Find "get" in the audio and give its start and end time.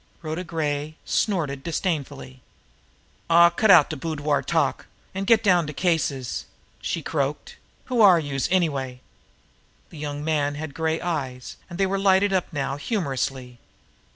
5.25-5.43